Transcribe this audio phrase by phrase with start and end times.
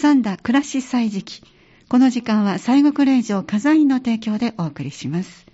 [0.00, 1.42] 三田暮らし祭時期。
[1.90, 5.49] この時間は西国霊場火山院の提供でお送りします。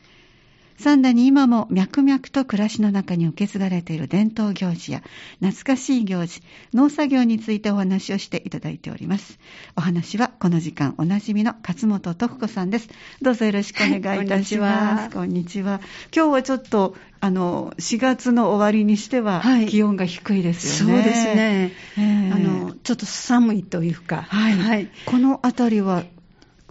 [0.78, 5.02] 三田に今も脈々と暮らしの中に受け継がれている伝統行事や
[5.40, 6.42] 懐かしい行事、
[6.74, 9.38] 農作業についてお話をしていただいております。
[9.76, 12.88] お話はこの時間おなじみの勝本徳子さんです。
[13.22, 15.10] どうぞよろしくお願いいたします。
[15.10, 15.80] こんにちは。
[16.14, 20.94] 今日はちょっとあの4月の終わりにしては、気温が低いですよね。
[20.96, 22.56] そうですね、えー、あの。
[22.86, 26.04] ちょっと寒いというか、はい、はい、この辺りは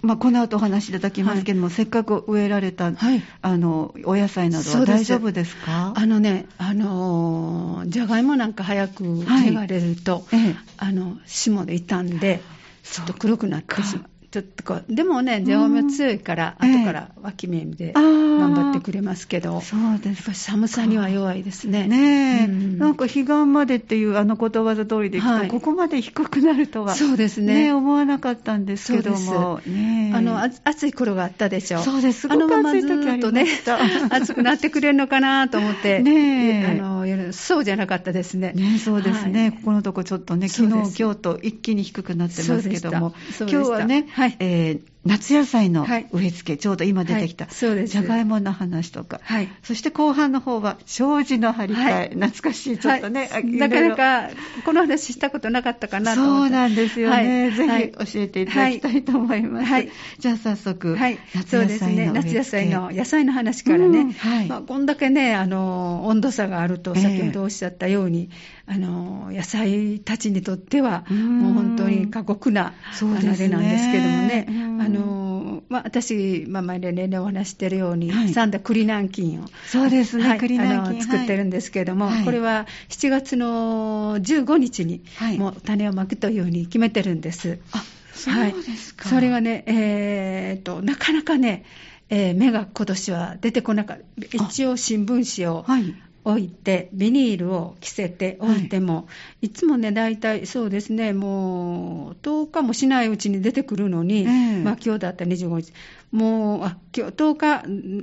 [0.01, 5.93] まあ、この後お話しいただきますけども、はい、せっかく植えられた、はい、あのお野菜などは大丈夫ですか？
[5.95, 12.41] あのね、あのじゃがいもなんか早く芽が出ると、はい、あの霜で傷んで、
[12.83, 14.09] ちょっと黒くなってしまう。
[14.35, 20.33] ちょっとこう、でもね、ジャガイモ強いから、後から脇芽で頑張ってくれますけど、そうです。
[20.33, 21.87] 寒さには弱いですね。
[21.87, 27.67] ねえ、うん、なんか彼岸までっていうあのことわざ通りでいくと、はい、ここまで低くなるとは、そうですね。
[27.67, 31.79] ね思わなかったんですけども、ね、あの暑い頃があったでしょ。
[31.79, 32.21] そうです。
[32.21, 33.47] すあのままずっとね、
[34.11, 38.51] 暑くなってくれるのかなと思って、ねあのそうじゃなかったですね。
[38.53, 47.93] ねそうですね、はい、ここのとこちょっとね、昨日今日と一気に低くなってますけども、今日はね、はい、えー夏野菜の植え付け、はい、ちょうど今出てきた、そうです。
[47.93, 54.29] じゃがいもの話とか、はい、そして後半の方は障子の張り替え、はい、懐かしい、ちょっとね、なかなか
[54.65, 59.87] この話したことなかったかなとそうなんですよね、ぜひ教えていただきたいと思います。
[60.17, 60.97] じゃあ早速、
[61.35, 68.31] 夏野菜の、ね、夏野菜の野菜の話からね、うんまあ、こんだけねあの温度差があると、先ほどおっしゃったように、
[68.67, 74.47] えー、あの野菜たちにとっては、もう本当に過酷なあれなんですけどもね。
[74.77, 85.01] あのまあ、私、まあ、前で例年お話しているように、はい、三田栗南京をそうですね、はい、栗南京作ってるんですけれども、はい、これは7月の15日に、
[85.37, 87.59] もう種をまくというふうに決めてるんです。
[87.71, 91.65] あそうですか、それがね、えー、となかなかね、
[92.09, 95.95] えー、芽が今年は出てこなかった、一応新聞紙を、はい
[96.25, 99.01] 置いて、ビニールを着せておいても、は
[99.41, 105.73] い、いつもね、大体そうですね、もう10日もしないうちに出てくるのに、えー、まあ今日だったら25日、
[106.11, 107.37] もう、あ今日10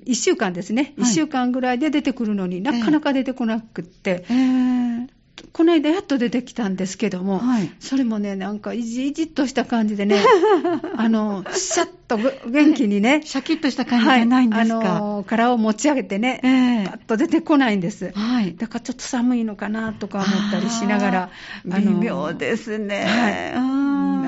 [0.05, 5.09] 日、1週間ですね、1週間ぐらいで出てくるのになかなか出てこなくって、えー、
[5.53, 10.23] この間やっと出てきたんですけども、はい、それもね、なんかいじいじっとした感じでね、
[10.97, 18.13] あの、シャッと元気にね、はい、シャキッとした感じじゃないんですか、はい、あの、殻を持ち上げてね、えー、パッと出てこないんです。
[18.15, 18.55] はい。
[18.57, 21.31] だからちょっと寒いのかなとか思ったりしながら、
[21.71, 23.05] あの、微妙ですね。
[23.05, 23.83] はい。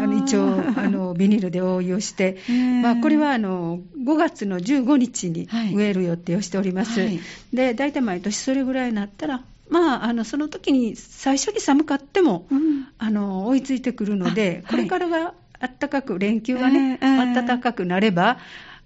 [0.05, 2.39] あの一応、あの、ビニールで覆いをして、
[2.83, 7.01] まあ、これはあの、5月の15日に植える予定をしております。
[7.01, 7.21] はい、
[7.53, 18.39] で、大体毎年それぐらいになったら、まあ、あのその時に最初に寒かっても、うん、あの追いついてくるので、これからが暖かく、連休がね、えー、暖かくなれば、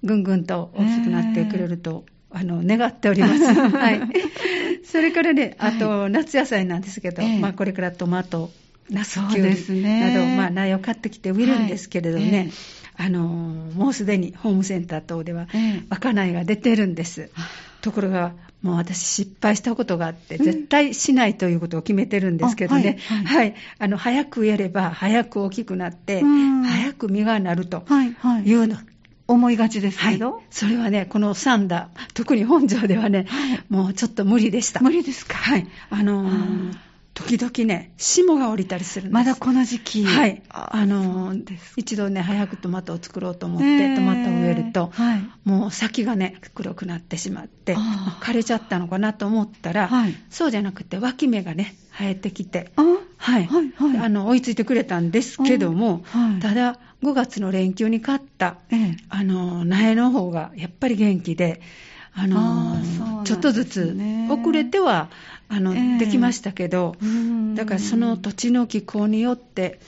[0.03, 3.45] ぐんぐんと大きくなってくれると、えー、あの願っております。
[3.45, 4.01] はい、
[4.85, 8.51] それからね、あと、夏野菜なんですけど、えー、まあ、これからトマト、
[8.91, 12.51] ナスキュウリなど、まあ、苗を買ってきて植えるんですけれどね、
[12.95, 15.47] はい、あのもうすでにホームセンター等では、
[15.91, 17.31] 若苗が出てるんです。
[17.81, 18.33] ところが、
[18.63, 23.37] もう私失敗したことがあって、絶対しないということを決めてるんですけどね、はい、はい。
[23.37, 27.85] はい、あの早くやれば早く大きくなって、早く実がなると
[28.45, 28.77] いうの。
[29.31, 33.27] 思いがちですけど、はい、それはね、この三田、特に本庄ではね、
[33.69, 34.81] もうちょっと無理でした。
[34.81, 35.37] 無理ですか。
[35.37, 35.67] はい。
[35.91, 36.88] あのー
[37.37, 39.15] 時々ね、霜が降りたりするんです。
[39.15, 40.05] まだこの時期。
[40.05, 40.43] はい。
[40.49, 41.35] あの、
[41.77, 52.71] 一度ね、早くトマトを作ろうと思って、トマトを植えると、はい、もう先がね、黒くなってしまって、枯れちゃったのかなと思ったら、はい、そうじゃなくて、脇芽がね、生えてきて、
[53.19, 61.61] はい、はいはい、あの追いついてくれたんですけども、はい、ただ、5月の連休に勝った、ええ、あの苗の方がやっぱり元気で、
[62.15, 63.97] あのーね、ちょっとずつ
[64.31, 65.09] 遅れては
[65.49, 66.97] あの、えー、できましたけど、
[67.55, 69.81] だからその土地の気候によって、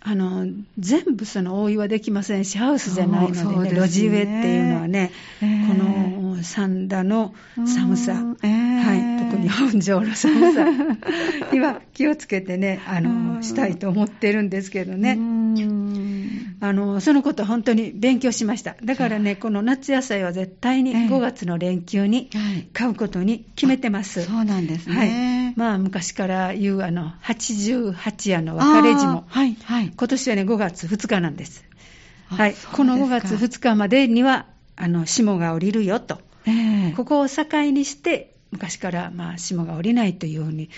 [0.00, 0.46] あの
[0.78, 5.10] 全部その覆いはできませんし、ハウスじゃないのでね、路地植えっていうのはね、
[5.42, 7.34] えー、この三田の
[7.66, 8.12] 寒さ、
[8.42, 10.66] えー、はい、特に本庄の寒さ。
[11.52, 15.18] には気をつけてね、あのしたいと思ってるんですけどね。
[16.60, 18.76] あのそのこと本当に勉強しました。
[18.82, 22.30] だからね、この夏野菜は絶対に5月の連休に
[22.72, 24.24] 買うことに決めてます。
[24.24, 24.96] そうなんですね。
[24.96, 25.04] は
[25.54, 25.54] い。
[25.56, 31.64] まあ昔から言うあの88夜の別れ時も、はいはい、今年はね5月2日なんです。
[32.26, 32.54] はい。
[32.72, 34.46] この5月2日までには
[34.76, 36.20] あの霜が降りるよと。
[36.46, 40.70] えー、ここを境にして昔からまあ霜が降りないというふうに、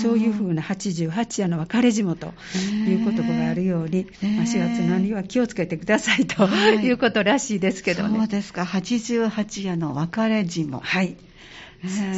[0.00, 8.18] そういうふうな88夜の別れ霜という言葉があるように、まあ、4月のには気をつけてくださいということらしいですけどね。
[8.18, 10.80] そうですか、88夜の別れ霜。
[10.80, 11.16] はい。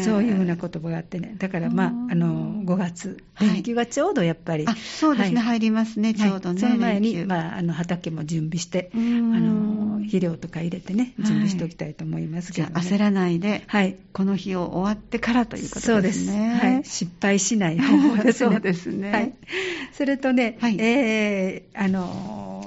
[0.04, 4.66] そういうふうな言葉があってね、だからまあ、あの、5月、連休がちょうどやっぱり。
[4.98, 6.60] そうですね、入りますね、ちょうどね。
[6.60, 13.96] その前に、まあ、あの、畑も準備して、あの、肥料とか入れてね、準備しておきたいと思いますけど、焦らないで、はい。
[14.12, 15.92] この日を終わってからということですね。
[15.92, 16.30] そうです。
[16.30, 16.84] はい。
[16.84, 18.50] 失敗しない方法ですね。
[18.52, 19.10] そうですね。
[19.12, 19.32] はい。
[19.92, 22.61] それとね、はい、えー、あの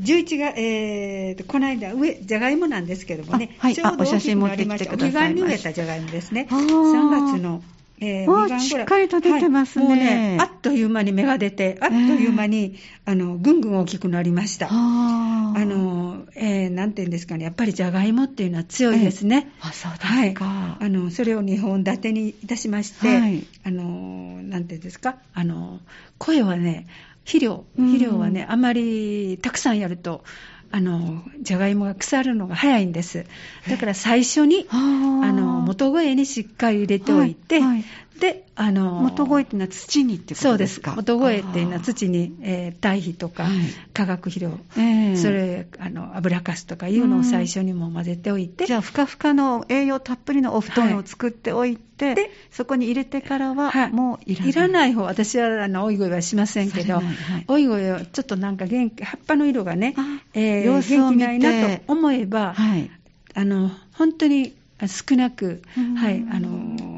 [0.00, 4.94] 11月、えー、この間、上、じゃがいもなんですけどもね、はい、ちょうど大きくなりました。
[4.94, 6.48] お彼岸に植えたじゃがいもですね。
[6.50, 7.62] 3月の、
[8.00, 14.68] えー、みしっかりと出てますね、はい、もうね、あっという間に芽が出て、あっという間に、えー、あの、ぐんぐん大きくなりました。
[14.70, 19.52] あの、えー、なんていうんですかね、やっぱりじゃがいもっていうのは強いですね。
[19.60, 20.44] えー、あ、そうですか。
[20.46, 20.86] はい。
[20.86, 25.80] あの、それを2本立てにいたしまして、はい、あの、なんていうんですか、あの、
[26.16, 26.86] 声はね、
[27.30, 30.24] 肥料、肥料はね、あまりたくさんやると、
[30.72, 33.24] あの、じゃがいもが腐るのが早いんです。
[33.68, 37.84] だから最初に、あの、元声にしっかり入れておいて、はいはい、
[38.20, 40.90] で、あの元声っていうのは土にってことですか？
[40.92, 41.12] そうです。
[41.12, 43.52] 元声っていうのは土に、えー、堆肥とか、はい、
[43.94, 48.66] 化学肥料、えー、それ、あの、油かすとかいうのを最初にも混ぜておいて。
[48.66, 54.50] じゃあ、ふかふかの栄養たっぷりのお布団を作っておいて、はい、で、そこに入れてからは、もういらない。
[54.50, 57.04] いらない方、私は、あの、おい声はしませんけど、はい、
[57.48, 59.94] おい声をちょっとなんか元気、葉っぱの色がね、
[60.34, 62.90] えー、元気ないなと思えば、はい、
[63.34, 64.54] あの、本当に
[64.86, 65.62] 少なく、
[65.96, 66.89] はい、あの、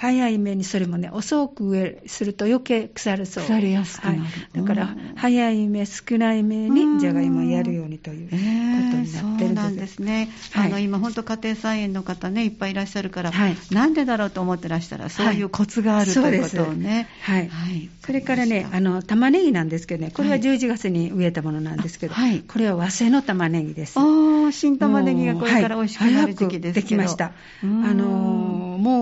[0.00, 3.44] 早い目にそれもね、遅く植えすると余計腐るそう。
[3.44, 4.20] 腐りやすくなる。
[4.20, 8.42] はい、だから、早い目、少ない目にじゃがいもをやるようにということに
[8.72, 9.16] なってるんです。
[9.18, 10.30] えー、そうなんですね。
[10.52, 17.06] はい、あの、今本当家庭菜園の方ね、いっぱいいらっしゃるから、はい、なんでだろうと思ってらしたら、そういうコツがある、ということをね。
[17.20, 17.48] はい。
[17.48, 24.00] はい、それからね、あの、玉ねぎなんですけどね、これは11月に植えたものなんですけど、はい、これは和製の玉ねぎです。
[24.00, 24.02] あ
[24.48, 27.32] あ、新玉ねぎがこれから美味しくなる時期ですけど、できました。
[27.62, 28.29] あの、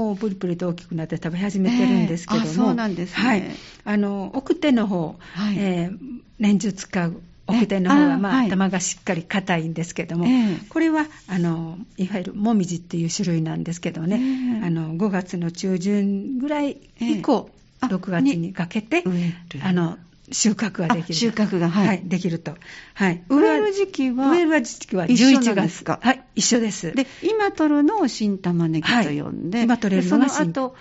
[0.08, 3.28] もうプリプリと大きくなって食べ始めてるんですけども、えー、そうなんですね。
[3.28, 3.44] はい。
[3.84, 5.99] あの、奥手の方、はい、えー、
[6.38, 10.26] 年中使う奥手の方は、まあ、玉がしっかり硬いんですけども、
[10.70, 17.50] これは、あの、いわゆるもみじっていう種類なんですけどね、あの、5月の中旬ぐらい以降、
[17.82, 19.05] 6月にかけて、
[19.62, 19.99] あの、
[20.32, 21.14] 収穫ができる。
[21.14, 22.54] 収穫が、はい、はい、できると。
[22.94, 23.22] はい。
[23.28, 25.84] 植える時期は植える時期は11月。
[25.84, 26.92] かはい、一緒です。
[26.92, 30.76] で、今取るのを新玉ねぎと呼んで、はい、今取れるのが新その後、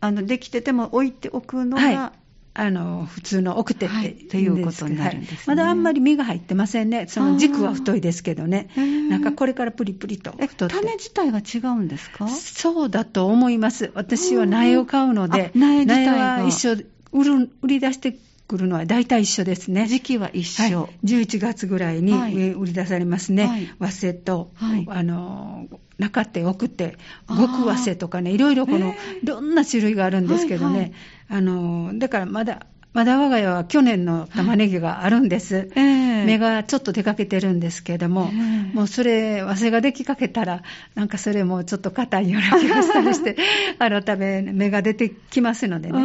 [0.00, 2.12] あの、できてても置いておくのが、はい
[2.54, 7.06] あの、普通の奥手って、はい、っていうことになるんです、ねはい、まだあんまり実が入ってませんね。
[7.08, 8.68] その軸は太いですけどね。
[9.08, 10.76] なんかこれからプリプリと太って。
[10.76, 12.28] 種自体は違うんですか？
[12.28, 13.90] そうだと思います。
[13.94, 16.76] 私は苗を買うので、苗自体は一緒、
[17.12, 18.18] 売る、売り出して
[18.52, 19.86] くるのは大体一緒ですね。
[19.86, 20.82] 時期は一緒。
[20.82, 22.12] はい、11月ぐらいに
[22.52, 23.46] 売り出されますね。
[23.46, 25.66] はい、和製と、はい、あの、
[25.98, 30.92] 中手、奥手、極和製とかね、いろいろこの、いろんな種類があるんですけどね、はいはい、
[31.30, 35.70] あの、だからまだ、まだ我が家は去年の玉ねぎがあるんです。
[35.74, 40.62] えー、芽がちょっと出かけてるんですけれども、えー、もうそれ、和製ができかけたら、
[40.94, 43.36] なんかそれもちょっと硬いような気がしたりして、
[43.78, 45.98] 改め芽が出てきますのでね、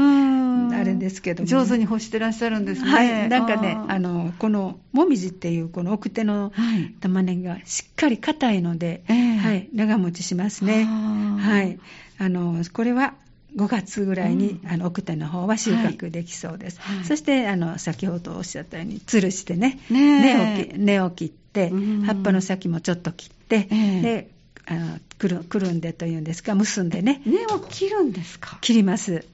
[0.73, 2.89] あれですけども、上手に干してらっしゃるんですね。
[2.89, 3.29] はい。
[3.29, 6.51] なんかね、あの、この、もみじっていうこの奥手の
[6.99, 10.85] 玉ねぎがしっかり硬いので、はい、長持ちしますね。
[10.85, 11.79] はい。
[12.19, 13.13] あの、これは、
[13.55, 24.29] 5月ぐらいに、うん、あの奥手の方は収穫できそうです、はい、そしてあの先ほどおっしゃったように吊るしてね根を根を切って、うん、葉っぱの先もちょっと切って、えー、で
[24.67, 27.21] あのくるくるんでというんですか結んでね。
[27.25, 28.57] 根を切るんですか？
[28.61, 29.25] 切ります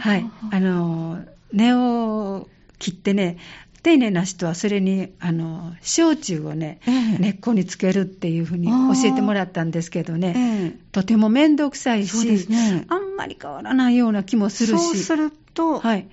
[0.00, 0.30] はい。
[0.50, 2.48] あの根を
[2.78, 3.38] 切ってね
[3.82, 14.84] 丁寧な人はそれに、あの、焼酎をね、ええ、根っこにつけるっていうふうに教えてもらったんですけどね、え、とても面倒くさいし、ね、あんまり変わらないような気もするし。
[14.84, 16.06] そうすると、はい、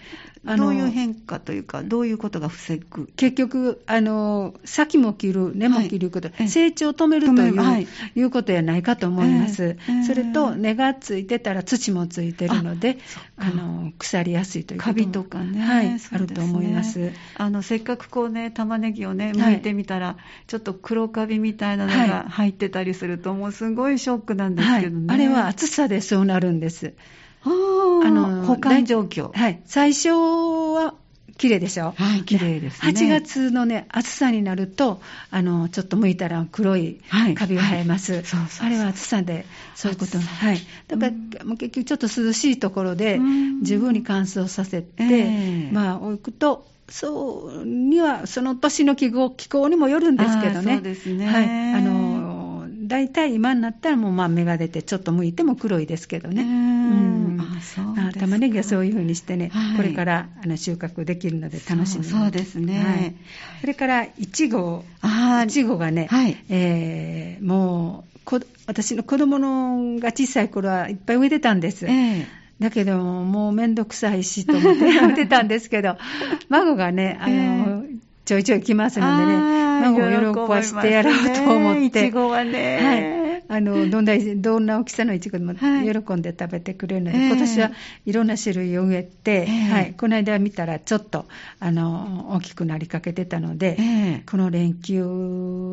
[0.57, 3.07] どういう変化というか、どういうことが防ぐ？
[3.15, 12.97] 結局、あの、先も切る、根も切ること、はい、成長を止めるという,、はい、いうことやないかと思います、えー、それと、根がついてたら土もついてるので、
[13.37, 17.11] あの腐りやすいというカビとかね、はい、ね、あると思います。
[17.35, 19.59] あの、せっかくこうね、玉ねぎをね、剥い。
[19.59, 20.15] てみたら、
[20.47, 25.13] ちょっと黒カビみたいなのが入ってたりすると、もうすごいショックなんですけどね。
[25.13, 26.93] あれは暑さでそうなるんです。
[27.43, 27.49] あ
[28.11, 28.85] の、保管。
[28.85, 29.31] 状況。
[29.37, 29.61] はい。
[29.65, 30.93] 最初は、
[31.37, 31.93] 綺麗でしょ？
[31.97, 32.91] はい綺麗ですね。
[32.91, 36.99] 8月のね暑さになるとあのちょっと剥いたら黒い
[37.33, 38.21] カビが生えます、はい。
[38.21, 38.67] はい、そうそう。
[38.67, 40.17] あれは暑さでそういうこと。
[40.19, 40.59] はい。
[40.89, 41.11] だから、
[41.45, 43.21] うん、結局ちょっと涼しいところで
[43.63, 50.73] 十分に乾燥させて、えー、まあ置くとそうにはその年の気候気候にもよるんですけどね。
[50.73, 51.25] そうですね。
[51.25, 51.45] はい。
[51.75, 56.41] あの大体今になったらもうまあ芽が出てちょっと剥いても黒いですけどね。
[56.41, 57.28] うん。
[58.19, 62.79] 玉ねぎはそういうふうにしてね、はい、これからあの収穫できるので楽しみそうですね。
[62.79, 63.15] はい。
[63.61, 64.83] それからいちご。
[65.45, 71.85] いちごがね、はい、えー、もうこ私の子供のが小さい頃はいっぱい植えてたんです。
[71.85, 72.25] えー
[72.59, 75.97] だけどもうめんどくさいしと思って やってたんですけど、
[76.49, 79.37] 孫がね、あの、えー、ちょいちょい来ますのでね、
[79.81, 81.85] 孫を喜ばしてやろうと思って。
[81.85, 82.79] いちごはね。
[82.83, 83.18] はい
[83.51, 87.71] あのどんなどんな大きさのいちごでも喜んで食べてくれるので、はい、今年は
[88.05, 91.25] いろんな種類を植えて、えー、はい、この間見たらちょっと
[91.59, 95.03] あの大きくなりかけてたので、えー、この連休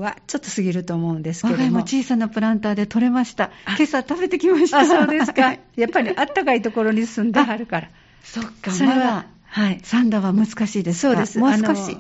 [0.01, 1.77] はちょっと過ぎると思うんですけども。
[1.77, 3.51] も小さなプランターで取れました。
[3.67, 4.79] 今朝食べてきました。
[4.79, 5.59] あそうですか。
[5.77, 7.91] やっぱりあったかいところに住んではるから。
[8.23, 8.71] そっか。
[8.71, 11.39] それは、はい、サンダーは難しいですそうです。
[11.39, 11.97] もう少し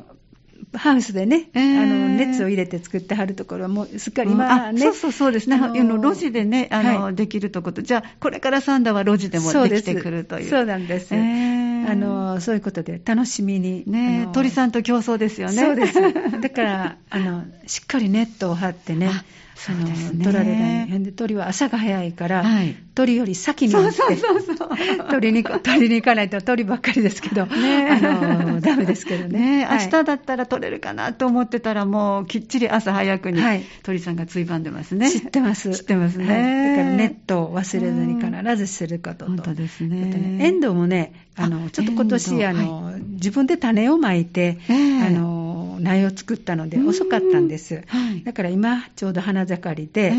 [0.74, 10.50] ハウスでね、えー、あの熱を入れて作ってはるところはもうすっかり今ね、そうそうそうですね、あの路地でねあの、はい、できるところと、じゃあこれからサンダーは路地でもできてくるという。
[10.50, 15.54] そうなんです、えー、あのそういうことで楽しみにね鳥さんと競争ですよね。
[15.54, 16.00] そうです。
[16.40, 19.10] だからあのしっかりネットを張ってね
[19.56, 24.68] そうですね、取られないで鳥は朝が早いから、はい、鳥より先に行ってそうそうそうそう。
[25.10, 29.58] 鳥に行かないと鳥ばっかりですけど、ね、あのダメですけどね。
[29.58, 33.42] ね、はい、明日だったら取れるかなと思ってたらもうきっちり朝早くに
[33.82, 35.70] 鳥さんがついばんでますね、知ってます。
[35.74, 40.06] 知ってますね、はい、だからネットを忘れずに必ずすることと、本当ですね。
[40.06, 50.10] ねエンドウもねあのちょっと今年あの、自分で種をまいて、あの苗を作ったので遅かったんです、はい、だから今ちょうど花盛りで、え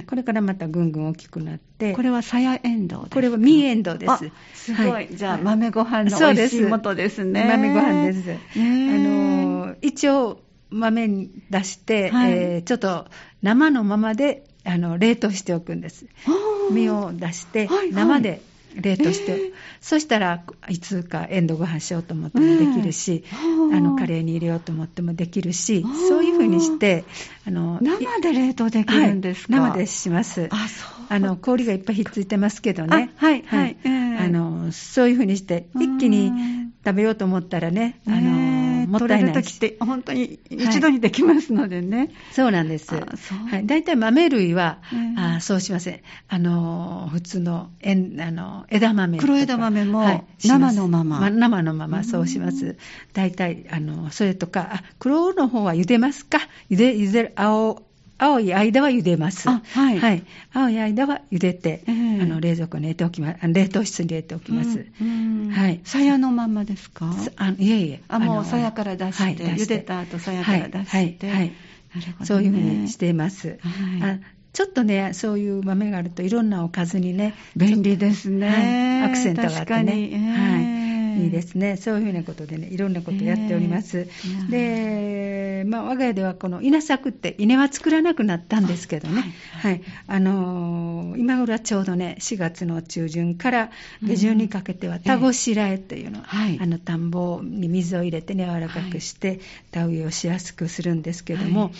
[0.00, 4.06] ー、これからまたぐんぐん大きくなってこれはさやエンドウこれはミーエンドウで
[4.54, 4.72] す。
[4.72, 7.44] すごい、はい、じゃあ豆ご飯の美味しい元ですね。
[7.48, 8.38] 豆ご飯です、え。
[8.54, 13.06] ー、あの一応豆に出して、はい、えー、ちょっと
[13.42, 16.06] 生のままであの冷凍しておくんです。
[16.70, 18.40] 実を出して、生で
[18.74, 27.04] 冷凍して、えー、そしたらいつかエンドご飯しようと思ってもできるし、えー、あのカレーに入れようと思ってもできるしそういうふうにして
[27.46, 30.48] あの生で冷凍できるんですか、はい、生でします。
[30.50, 31.02] あそう。
[31.08, 33.12] あの氷がいっぱいひっついてますけどね。
[33.16, 36.32] はいはい、あのそういうふうにして一気に
[36.84, 41.98] 食べようと思ったらね、あのもったいない時って本当に一度にできますのでね。
[41.98, 42.94] はい、そうなんです。
[42.94, 44.78] はい、大体豆類は、
[45.16, 46.00] あそうしません。
[46.28, 51.20] あの、普通のえんあの枝豆黒枝豆も生のまま。
[51.20, 52.76] ま、生のままそうします。
[53.14, 56.38] 大体、あの、それとか、あ黒の方は茹でますか？
[56.70, 57.82] 茹で、茹でる、青、
[58.18, 59.48] 青い間は茹でます。
[59.48, 59.60] は
[59.92, 60.24] い、はい。
[60.52, 63.38] 青い間は茹でて、えー、あの冷蔵庫に入れておきます。
[63.42, 64.86] 冷凍室に入れておきます。
[65.00, 65.80] うん、はい。
[65.84, 67.12] さやのまんまですか？
[67.36, 68.02] あいえいえ。
[68.08, 71.28] あ、もうさやから出して、はい、茹でた後さやから出して。
[71.28, 71.38] はい。
[71.38, 71.54] はい、ね、
[72.24, 73.58] そういうふうにしています。
[74.00, 74.20] はい。
[74.52, 77.34] ちょっとね、そういう豆があるといろんなおかずにね。
[77.56, 79.00] 便利ですね。
[79.00, 80.71] はい、アクセントがあってね。
[81.22, 81.26] えー、はい。
[81.26, 84.08] いいですね、そういうふうなことでね、いろんなことやっております。
[84.50, 93.70] で、まあ、我が家ではこの稲作って、稲は作らなくなったんですけどね、はい、はい、あのー、今頃はちょうどね、4月の中旬から
[94.02, 101.72] 下旬にかけては、田ごしらえというの、えー、あの田んぼに水を入れてね、柔らかくして、田植えをしやすくするんですけども、はい。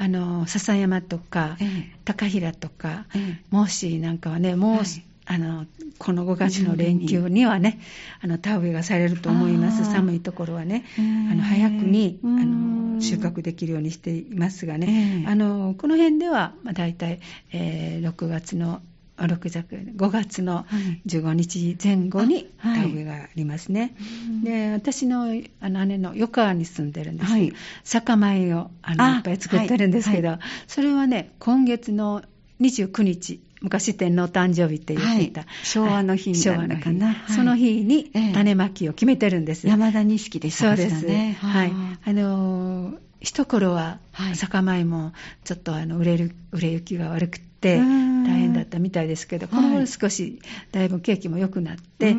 [0.00, 1.68] あの笹山とか、ええ、
[2.04, 4.86] 高平とか、ええ、孟子なんかはね、もう、はい、
[5.30, 5.66] あの
[5.98, 7.78] この5月の連休にはね、
[8.22, 17.20] あの田植えがされると思います、寒いところはね、あの早くにあの収穫できるようにしていますがね、あのこの辺では、まあ、大体、
[17.52, 18.80] えー、6月の
[19.18, 20.64] 6月5月の
[21.06, 23.94] 15日前後に田植えがありますね。
[23.98, 25.26] はい、で私の
[25.60, 27.34] あの姉の横川に住んでるんです。
[27.34, 27.52] けど、はい、
[27.84, 32.22] 酒米をあのいっぱい作ってるんですけど、はい、それはね今月の
[32.60, 40.76] 29日昔天皇誕生日って言っていた、はい、昭和の日になるのかな、その日に種まきを決めてるんです、山田錦でしたね。
[40.76, 41.38] そうですね。
[41.40, 41.72] はい。
[42.04, 43.98] あの一頃は
[44.34, 45.12] 酒米も
[45.44, 50.38] ちょっとあの売れる売れ行きが悪くて大変だったみたいですけど、この頃少し
[50.70, 52.14] だいぶ景気も良くなって、あ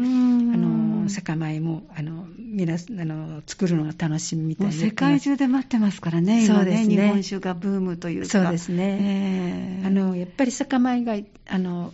[1.09, 4.71] の酒米もあの皆あの作るのが楽しみみたいな。
[4.71, 6.87] 世界中で待ってますからね、今ね、ね。
[6.87, 11.15] 日本酒がブームというか、そうですね、えー、あのやっぱり酒米が
[11.47, 11.93] あの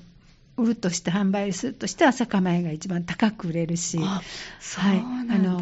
[0.57, 4.21] 売るとして販売するとしては酒米が一番高く売れるし、あ
[4.77, 5.61] はい、あの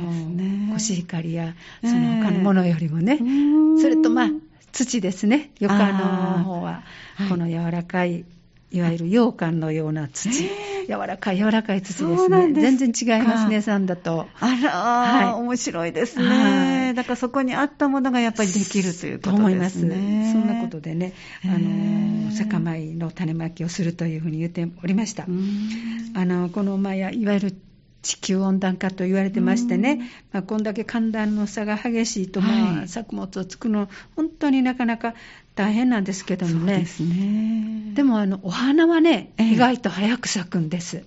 [0.73, 4.29] コシヒカリやその他のものよりもね、えー、それとまあ
[4.71, 5.51] 土ですね。
[5.59, 6.83] 床の方は
[7.29, 8.25] この柔らかい
[8.71, 10.49] いわゆる羊羹のような土、
[10.87, 12.53] 柔らかい柔らかい土ですね。
[12.53, 14.27] 全然違いますね、さんだと。
[14.39, 16.93] あら、はい、面白いですね。
[16.95, 19.31] だからそこにあったものがやっぱりできるということですね。
[19.31, 19.79] と思います。
[19.81, 21.13] そんなことでね、
[21.43, 25.25] あの、酒米の種まきをするというふうに言っておりました。
[25.25, 27.55] あの、この、まあ、いわゆる
[28.03, 35.15] 地球温暖化と言われてましてね、まあ、こんだけ寒暖の差が激しいと、まあ、作物を作るの、本当になかなか
[35.55, 37.93] 大変なんですけどもね、でね。
[37.93, 41.03] でもあのお花はね、意外と早く咲くんです。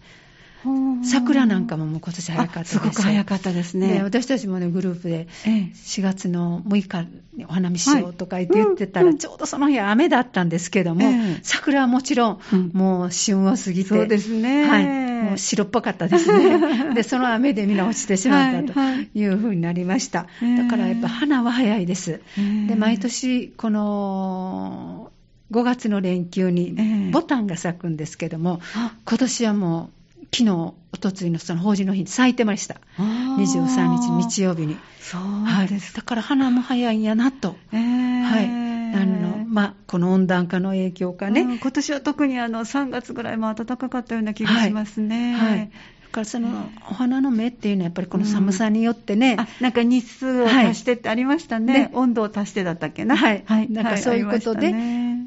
[1.05, 2.73] 桜なんかももう今年早かったです。
[2.73, 4.03] すごく早かったですね。
[4.03, 11.03] 私たちもね、グループで4月の6日にお花見しようとか言って言ってたら、ちょうどその日は雨だったんですけども、
[11.43, 12.41] 桜はもちろん、
[12.73, 14.69] もう旬を過ぎて、そうですね。
[14.69, 15.06] はい。
[15.25, 16.95] もう白っぽかったですね。
[16.95, 18.81] で、その雨でみんな落ちてしまったと
[19.15, 20.27] いうふうになりました。
[20.57, 22.21] だからやっぱ花は早いです。
[22.69, 25.11] で、毎年この、
[25.53, 28.61] 5月の連休にボタンが咲くんですけども、
[29.05, 29.97] 今年はもう
[30.33, 32.77] 昨日、おとついのその法事の日に咲いてました。
[32.99, 34.77] 23日日曜日に。
[35.01, 37.57] そうです、はい、だから花も早いんやなと。
[37.73, 38.66] えー、はい。
[39.03, 41.43] あの、まあ、この温暖化の影響かね。
[41.43, 45.35] 今年は特にあの3月ぐらいも暖かかったような気がしますね。
[45.35, 45.71] はい、はい
[46.17, 53.17] からそのお花の芽っていうのはやっぱりこの寒さによってね、うん、あなんか日数を足してってありましたね、はい、温度を足してだったっけな。
[53.17, 54.73] はい、はい、なんかそういうことで、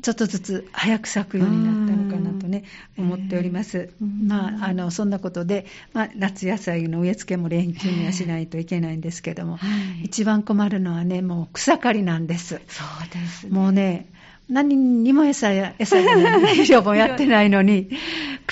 [0.01, 2.63] ちょっとずつ早く咲くようになったのかなとね、
[2.97, 3.91] 思っております。
[3.99, 9.59] まあ、あの、そんなことで、まあ、夏野菜の植え付けも連休にはしないといけないんですけども、
[10.01, 12.61] 一番困るのはね、もう草刈りなんです。
[12.67, 14.07] そうです、ね、もうね、
[14.49, 17.89] 何にも餌や、餌や肥料もやってないのに、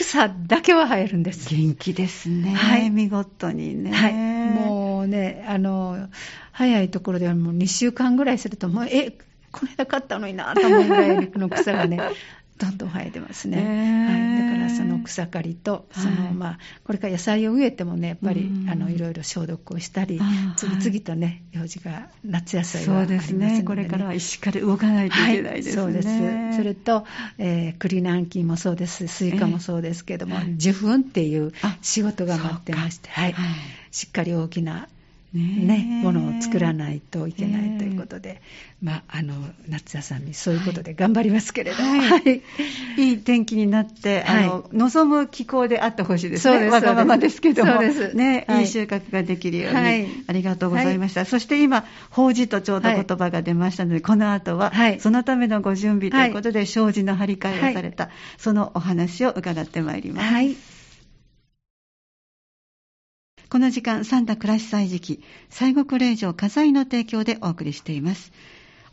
[0.07, 1.53] 草だけは生えるんです。
[1.53, 2.53] 元気ですね。
[2.53, 2.89] はい。
[2.89, 3.91] 見事にね。
[3.91, 4.13] はい。
[4.13, 6.07] もうね、あの、
[6.53, 9.11] 早いところではもう2週間ぐらいすると、もう、え、
[9.51, 11.99] これだ買ったのになと思うぐらいの草がね、
[12.57, 13.57] どんどん生えてますね。
[13.57, 20.19] はい、だからその草刈りと、その、まあ、これから野菜を植えてもね、やっぱり、あの、いろいろ消毒をしたり、
[20.55, 23.63] 次々とね、用事が、夏野菜はありますので、ね、ね。
[23.63, 25.81] これからはしっかり動かないといけないですね。
[25.81, 26.57] はい、そうです。
[26.57, 27.05] それと、
[27.37, 33.35] えー、栗南京もそうです、スイカもそうですけども、受粉っていう仕事が待ってまして、はい。
[33.91, 34.87] しっかり大きな
[35.33, 38.41] ね、ものを作らないといけないということで、
[38.81, 39.33] まあ、あの
[39.67, 42.41] 夏田さんにそういうことで頑張りますけれども、はい、
[42.97, 43.13] い。
[43.13, 48.15] い天気になって、はい、あの望む気候であってほしいですね、わがままですけども、そうです。
[48.15, 51.25] ね、はい、いい収穫ができるように、はい、ありがとうございました。
[51.25, 60.76] そして今、法事とちょうど言葉が出ましたので、この後は、そのためのご準備ということで、障子の張り替えをされた、そのお話を伺ってまいります。
[63.49, 68.33] この時間、サンタ暮らし祭時期、西国霊場火災の提供でお送りしています。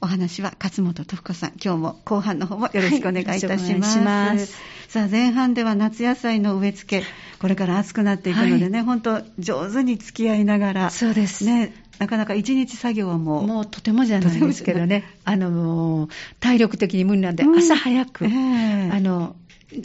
[0.01, 3.99] お話は勝本徳子さん、今日も後半の方もよろしくお願いいたします。
[3.99, 4.55] はい、ます
[4.89, 7.07] さあ、前半では夏野菜の植え付け、
[7.41, 11.75] これから暑くなっていくのでね、はい、本当上手に付き合いながら、そうですね。
[11.99, 13.47] なかなか一日作業はもう。
[13.47, 15.05] もうとてもじゃないですけどね。
[15.25, 19.35] あの、体力的に無理なんで、朝早く、うんえー、あの、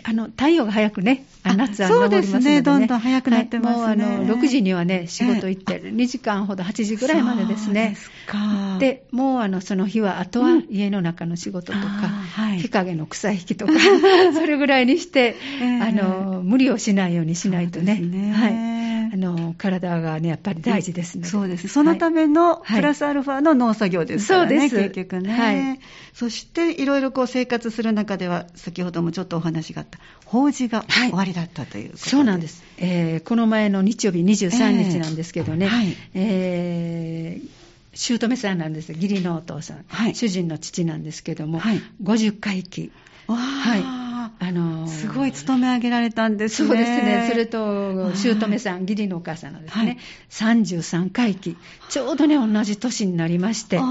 [0.04, 4.06] あの太陽が早くね、夏は昇りますので、ね、そうですね、どんどん早くなってますね。
[4.06, 7.90] はい、もうあの6時にはね、仕事行って、2時間ほど、8時ぐらいまでですね。
[7.90, 8.78] ですか。
[8.80, 11.88] で、もうあのその日は、あとは家の中の仕事とか、
[12.52, 13.74] うん、日陰の草引きとか、
[14.34, 17.96] それぐらいにして、えー、あの無理をしないようにしないとね。
[18.00, 18.32] ね。
[18.34, 21.28] はいあの体がね、やっぱり大事ですね。
[21.28, 21.68] そうです。
[21.68, 24.90] そのためのプラスアルファの農作業ですからね、はい、そうです。
[24.90, 25.34] 結局ね。
[25.34, 25.80] はい。
[26.14, 32.64] そして、いろいろこう生活する中では、先ほどもちょっとお話があった、法事が終わりだったということで、はい、そうなんです。
[32.78, 37.60] えー、この前の日曜日23日なんですけどね、えー、はいえー
[37.92, 42.92] 姑さんなんです義理のお父さん、はい、主人の父なんですけども、はい、50回忌。
[43.28, 43.99] はい。
[44.42, 46.68] あのー、すごい勤め上げられたんですね。
[46.70, 47.28] そうですね。
[47.30, 49.98] それと、姑さん、義理のお母さんのですね、はい、
[50.30, 51.58] 33回忌、
[51.90, 53.86] ちょうどね、同じ年になりまして、はい。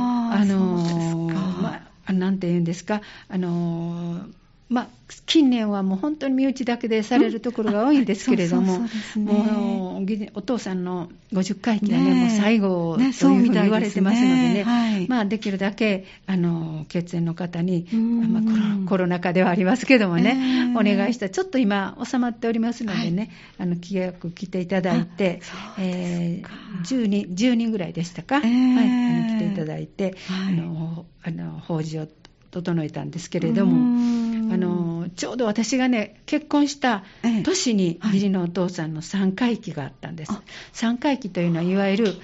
[0.00, 4.88] あのー、まあ、なんて言うんですか、あのーまあ、
[5.26, 8.80] 近年はもう本当に身内だけでされるところが多いんですけれども、
[9.16, 25.42] もうお父さんの50回忌はね、ねもう最後というふうに言われてますのでね、ねはい、まあ、できるだけあの血縁の方に、まあ、コロナ禍ではありますけどもね、お願いしたちょっと今、収まっておりますのでね、はい、あの規約来ていただいて、
[25.78, 32.08] えー、10, 人10人ぐらいでしたか、えー、はい、あの来ていただいて、はい、あのあの法事を
[32.50, 34.23] 整えたんですけれども。
[34.56, 37.04] のちょうど私がね結婚した
[37.44, 40.32] 年に義理のお父さんの3回忌があったんです、
[40.72, 42.14] 3回忌というのはいわゆる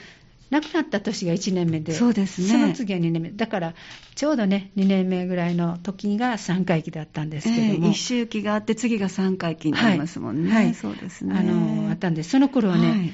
[0.51, 3.75] 亡くなった年が1年目で、そうですね、その次は2年目、だから
[4.16, 11.37] ちょうどね、2年目ぐらいの時が3回忌だったんですけども、えー、一周期があって、次が3回忌になりますもんね、はい、はい、そうですね。
[11.38, 13.12] あのあったんです、その頃はね、はい、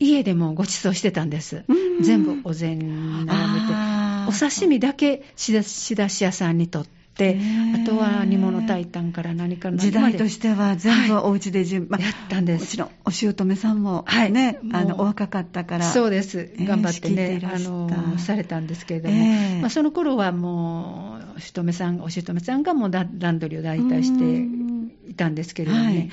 [0.00, 1.64] 家でもご馳走してたんです、
[2.00, 3.66] 全部お膳並べて、
[4.28, 5.62] お刺身だけ仕出
[6.08, 7.01] し屋さんにとって。
[7.14, 12.60] あとは煮物炊いたんから何かの時代としては全部お家で順、はい、やったんです。
[12.62, 16.50] もちろんお姑さんもね、はい、あのお若かったからそうです。
[16.58, 26.10] 頑張ってね、えー、あのされたんですけれども、えー、まあ、その頃はもう姑さんお姑さんがもうランドリーを代替していたんですけれどもね、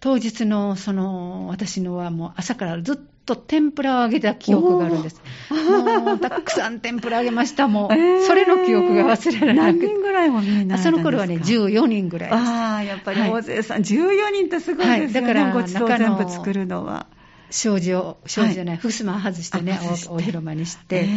[0.00, 2.96] 当日のその私のはもう朝からずっ
[3.28, 5.20] と天ぷらを揚げた記憶があるんです。
[5.50, 9.86] もうたくさん天ぷら揚げました、もう、えー、それの記憶が忘れられなくて。
[9.86, 12.40] 何人ぐらいもみんなその頃はね、14人ぐらいです。
[12.40, 17.06] ああ、やっぱり大勢さん、はい、14人ってすごいですよね、はい、だからごちそう全部作るのは。
[17.50, 19.78] 障子を、障子じゃない、ふすま外してね、
[20.10, 21.08] 大広間にして、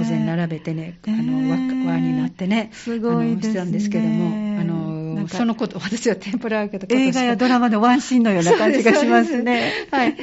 [0.00, 1.50] お膳並べてね、あの
[1.86, 3.52] 輪になってね、すごいですね。
[3.52, 4.79] してたんですけども、あの
[5.28, 9.72] そのこと、私は天ぷら揚げと映画やドラマのワンシーンのような感じがしますね。
[9.90, 10.16] はい。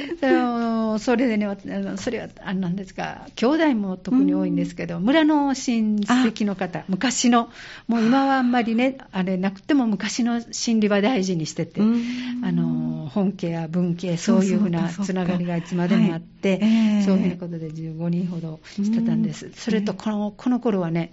[0.98, 1.46] それでね、
[1.96, 7.50] それは、あなんですか、兄弟も特に多いんですけど、村の親戚の方、昔の、
[7.86, 11.84] もう今はあんまりね、あれなくても昔の心理は大事にしてて、あ
[12.52, 16.58] の、本家や文家、そういうふうなつながりがいつまでもあって、
[17.04, 19.50] そういうことで15人ほどしてたんです。
[19.54, 21.10] それとこの、この頃はね、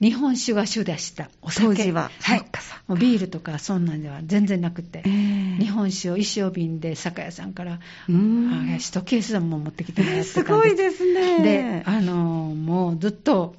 [0.00, 1.28] 日本酒が主でした。
[1.42, 2.40] お酒当時は、はい、
[2.86, 11.42] もうビールとかそんなんでは全然なくて、えー、日本酒を一升瓶で酒屋さんから一ケースも持ってきてもらってたんです、すごいですね。
[11.42, 13.54] であのもうずっと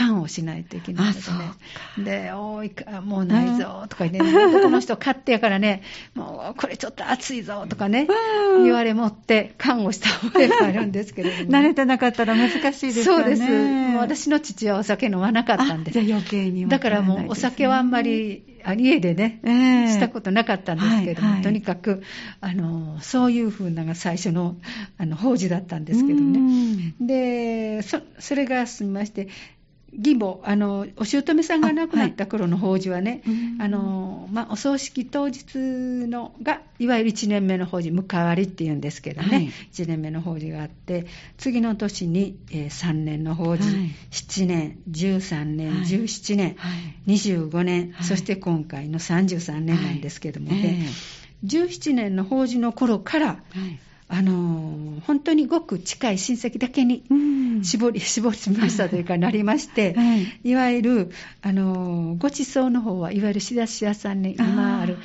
[0.00, 1.20] 缶をしないといけないの
[1.98, 2.22] でね。
[2.22, 5.82] で、おいか、もうないぞとか言って、ね、男の人買ってやからね、
[6.14, 8.08] もうこれちょっと熱いぞとかね、
[8.64, 13.24] 言われ持って缶をした覚えがあるんですけれども、慣れてなかったら難しいですよね。
[13.24, 13.42] そうです。
[13.42, 15.90] もう私の父はお酒飲まなかったんで。
[15.90, 18.42] じゃあ余計に、ね、だからもうお酒はあんまり、
[18.76, 22.02] 家でね、えー、したことなかったんですけども、はいはい、とにかく、
[22.40, 24.56] あの、そういうふうなのが最初の、
[24.98, 26.94] あの、法事だったんですけどね。
[27.00, 29.28] で、そ、それが済みまして、
[30.00, 46.68] 義母、あの、お姑さんが亡くなった頃の法事はね、あはい、あの、まあ、お葬式当日のが、いわゆる1年目の法事、迎わりっていうんですけどね、はい、1年目の法事があって、次の年に、えー、3年の法事、はい、7年、13年、はい、17年、は
[47.06, 50.86] い、25年、そして今回の33年なんですけどもね、
[51.42, 53.42] えー、17年の法事の頃から、
[54.12, 57.04] あの本当にごく近い親戚だけに
[57.62, 60.54] 絞り、絞りましたというか、なりまして、はい、い。
[60.56, 61.10] わゆる、
[61.42, 64.98] あのごちそうの方はいわゆる仕出し屋さんに今ある、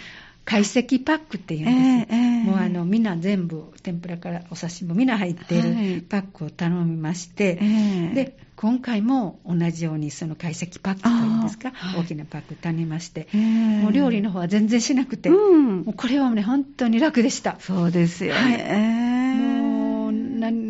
[0.46, 5.62] 懐石パックっていうんです、えーえー、もうあのみんな全部天ぷらからお刺身もみんな入ってい。
[5.62, 17.58] るパックを頼みまして、はい、で今回も同じようにその懐石パックというんですか、大きなパック頼みまして、もう料理の方は全然しなくて、うん、もうこれはね本当に楽でした。
[17.60, 19.15] そうですよね、はい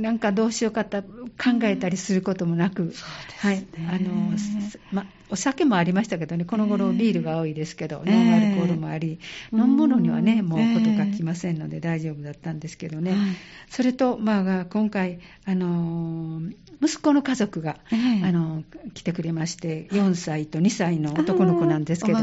[0.05, 2.93] ななんかどうしようかと考えたりすることもなく、
[3.39, 4.37] はい、あの
[4.91, 9.19] ま、お酒もありましたけどね、この頃ビールが多いですけど、ノンアルコールもあり、
[9.51, 13.15] 飲むものにはね、もうことがきませんので大丈夫だったんですけどね、
[13.67, 16.39] それと、まあ、今回、あの
[16.81, 17.77] 息子の家族が、
[18.23, 18.63] あの
[18.93, 22.19] 来てくれまして、4歳と2歳の男の子なんですけど、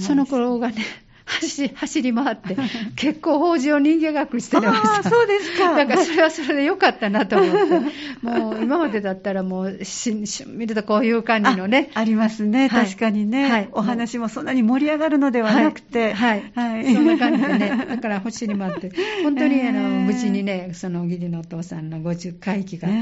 [0.00, 0.84] その頃がね、
[1.24, 2.56] 走走り回って、
[2.96, 5.10] 結構法事を人間学してました。
[5.10, 5.74] そうですか。
[5.74, 11.90] だからそれはそれでよかったなと思って、もう今までだったらもうしし見るとこういう感じのね。
[11.94, 16.12] ありますね、確かにね、はい、お話もそんなに盛り上がるのではなくて。
[16.12, 16.52] はい。
[16.54, 22.92] はい、そんな感じでね、 だから走り回って、本当にあの、無事にね、その義理のお父さんの50回忌が、あ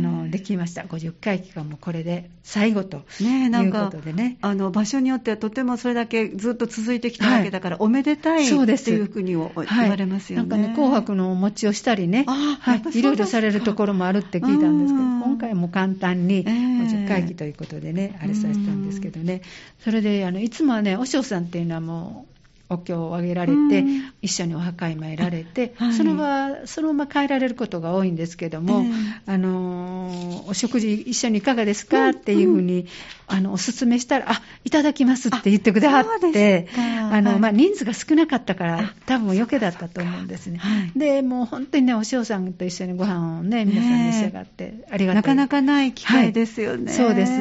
[0.00, 0.82] の、できました。
[0.82, 4.38] 50回忌がもうこれで最後ということでね。
[4.40, 10.48] あの、場所によってはとてもそれだけずっと続いてきたわけだから、おめでたいっていうふうに言われますよね。
[10.48, 19.42] はい、なんかね、紅白のお餅をしたりね、はい、いろいろされるところもあるって聞いたんですけど、今回も簡単に50回忌ということでね、あれさせたんですけどね、
[19.80, 22.33] それであのいつもはね、お嬢さんっていうのはもう、
[22.74, 23.84] お経をあげられて、
[24.22, 28.84] 一緒にお墓に参られて、はい、その場、そのまま帰られることが多いんですけども、
[29.26, 32.10] あのお食事一緒にいかがですか？
[32.10, 32.86] っていうふうに、
[33.26, 40.60] あのお勧めしたら、あいただきますって言ってくださって、あのまあ、人数が少なかったから、多分余計だったと思うんですね。
[40.96, 45.22] で、もう本当にね、お塩さんと一緒にご飯をね、皆さん召し上がって、ありがたい。
[45.22, 46.92] なかなかない機会ですよね。
[46.92, 47.32] そうです。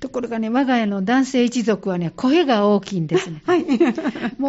[0.00, 3.42] ところがね、我が家の男性一族はね、声が大きいんですね。
[3.46, 3.64] はい。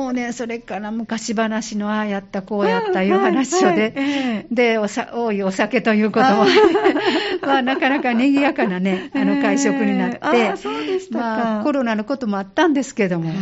[0.05, 6.45] もうね、それから昔話のああやった、こうやったいう話をで、はいでおさ、多いお酒ということも、
[7.41, 13.37] まあ、なかなか賑やかなね、あの会食になって、あそうでしたまあ、コロナのこともあったんですけども、はい、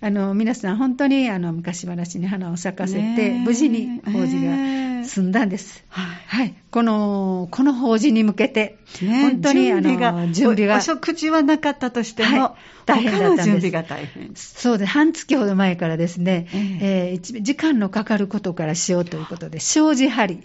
[0.00, 5.84] あの皆さん本当にあの昔話に花を咲かせて、無事に法事が済んだんです。
[5.88, 6.54] はい。
[6.70, 10.80] この、この法事に向けて、本当にあの準備がお。
[10.80, 13.50] 食事はなかったとしても、大変だったんです。
[13.50, 14.30] 準備が大変。
[14.34, 14.92] そうです。
[14.92, 20.42] 半月ほど前からですね、えー、時間のかかることからしようということで、障子張り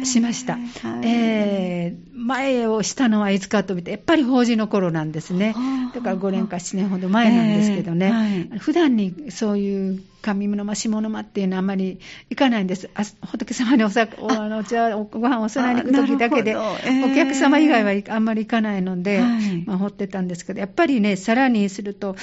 [0.00, 0.58] をしました。
[1.02, 5.54] えー、前をしたのはいつかと見て、やっぱり法事の頃なんですね。
[5.94, 10.02] だから5年か7年ほど前なんですけどね、はい、普段にそういう
[10.34, 12.90] 上の間、下の間っていうのはあんまり行かないんです。
[12.94, 22.16] あ仏様にお酒おあのお茶、ご飯をお供えに行くときだけで、えー、お客様以外はあんまり行かないので、はい、まあ、掘ってたんですけど、やっぱりね、さらにすると、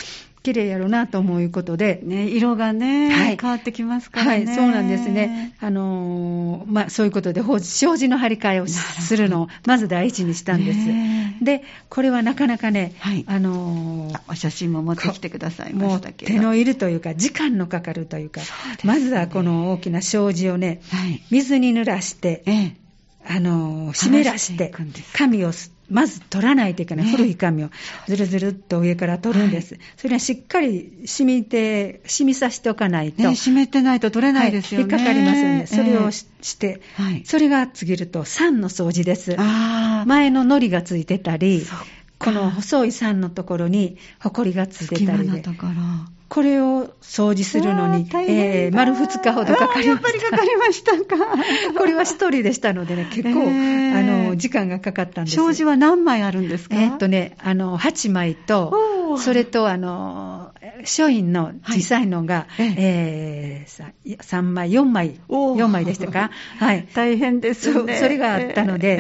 [0.44, 2.02] 綺麗やろうなと思うことで。
[2.04, 4.46] ね、色がね、はい、変わってきますからね。
[4.46, 5.56] はい、そうなんですね。
[5.62, 10.80] あのー、まあ、そういうことで、障子の張り替えをするのを、まず第一にしたんです。
[11.44, 16.34] で、これはなかなかね、はい、あのー、お写真も持ってきてくださいましたけど。
[16.34, 18.50] 手のいるというか、時間のかかるというか、うね、
[18.84, 22.76] まずはこの大きな障子をね、はい、水に濡らして、ええ、
[23.26, 24.74] あのー、湿らして、
[25.14, 25.54] 紙を
[25.90, 27.70] まず取らないといけない、ね、古い紙を。
[28.08, 36.26] ずるずるっと上から取るんです、はい、それはしっかり染みて、染みさせておかないと、ね、湿ってないと取れないですよね、はい、引っかかりますよね、それをし,、
[36.58, 39.36] て、はい、それが過ぎると、酸の掃除です、
[40.06, 41.66] 前の糊がついてたり、
[42.20, 45.44] この細い酸のところにほこりがついてたりで。
[46.34, 49.90] これを掃除するのに、えー、丸2日ほどかかりました。
[49.92, 51.16] やっぱりかかりましたか。
[51.78, 55.36] これは一人でしたのでね、結構、えー、あの、時間がかかったんです。
[55.38, 56.76] 障子は何枚あるんですか？
[56.76, 58.74] えー、っとね、あの、8枚と、
[59.20, 60.50] それと、あの、
[60.86, 66.32] 書院の小さいのが、はい、えー、3枚、4枚、4枚でしたか？
[66.58, 66.88] はい。
[66.96, 67.96] 大変ですね。
[68.00, 69.00] それがあったので、えー、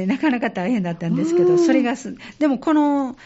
[0.00, 3.16] えー、なかなか大変だったんですけど、それがす、でもこの、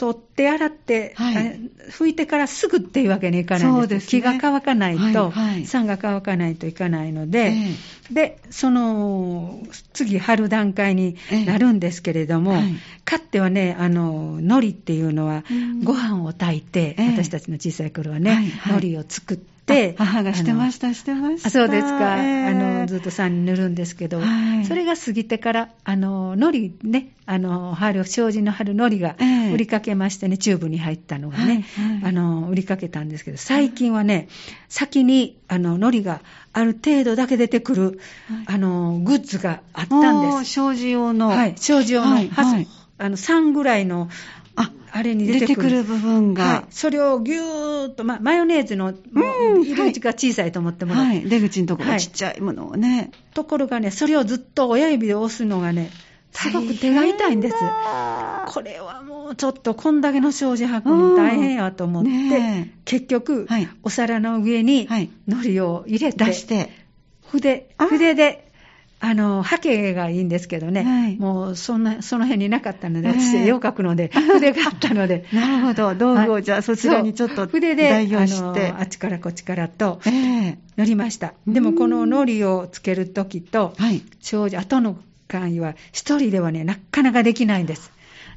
[0.00, 1.60] 取って洗って、はい、
[1.90, 3.88] 拭いてからすぐっていうわけにいかないんです。
[3.88, 9.60] ですね、気が乾かないと、はいはい、酸が乾かないといかないので、えー、で、その、
[9.92, 12.72] 次、春段階になるんですけれども、えーはい、
[13.04, 15.44] かってはね、あの、海苔っていうのは、
[15.84, 19.50] ご飯を炊いて、えー、私たちの小さい頃はね、はいはい、海苔を作って、
[19.96, 21.50] 母がしてました、してました。
[21.50, 22.16] そうですか。
[22.22, 29.16] えー、あの、ずっと酸に塗るんですけど、はい、それが過ぎてから、あの、海苔ね、あの、春、障子の春海苔が
[29.52, 31.54] 売りかけましてね、チューブに入ったのがね、はい
[32.00, 34.28] はい、あの、売りかけたんですけど、最近はね、
[34.68, 36.20] 先に、あの、海苔が
[36.52, 38.00] ある程度だけ出てくる、
[38.46, 40.52] あの、グッズがあったんです。
[40.52, 41.28] 障子用の。
[41.28, 44.08] はい、障子用の、はいはい、あの、3ぐらいの、
[44.92, 55.90] あ、あれに出てくる部分が、はい、それをぎゅーっと、ま、マヨネーズの、入り口が小さいと思ってもらって、はい、出口のところちっちゃいものをね、ところがね、それをずっと親指で押すのがね、
[56.32, 57.56] すごく手が痛いんです。
[58.46, 66.70] これはもうちょっとこんだけの障子履くの大変やと思って、ね、結局、はい、お皿の上に海苔を入れて、出して、
[67.30, 68.49] 筆、筆で
[69.02, 75.24] あの、ハケがいいんですけどね、はい、もうそんな、その辺になかったので、私、絵を描くので、 筆があったので。
[75.32, 80.00] なるほど、道具をじゃあそちらにちょっと筆で、あの、あっちからこっちからと、
[80.76, 81.32] 乗りました。
[81.46, 87.90] でもこの糊をつけるときと、はい、障子、後の関与は、一人ではね、なかなかできないんです。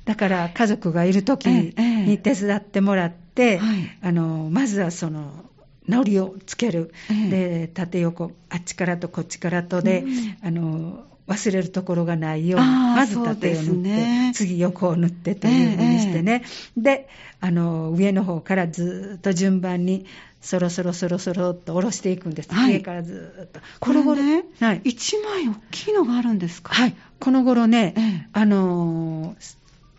[0.05, 3.59] だから家族がいるときに手伝ってもらって、
[4.01, 5.45] あの、まずはその、
[5.87, 6.93] のりをつける、
[7.29, 16.43] で縦横あっちからとこっちからとで、うん、あの忘れるところがないようにまず縦を塗って、ね、次横を塗ってというふうにしてね、
[16.77, 20.05] えー、であの上の方からずっと順番に
[20.41, 23.61] そろそろそろそろっと下ろしていくんです、はい、上からずっと。
[23.79, 26.73] この頃ね、はい、1枚大きいのがあるんですか？
[26.73, 26.95] はい。
[27.19, 29.35] この頃ね、えー、あの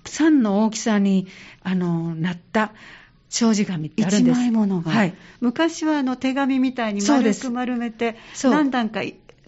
[0.04, 1.26] 3の大きさに
[1.62, 2.72] あのなった
[3.34, 4.40] 障子紙ってあるんです。
[4.40, 4.92] 一枚ものが。
[4.92, 5.14] はい。
[5.40, 9.02] 昔はあの手紙みたいに丸く丸めて、何段か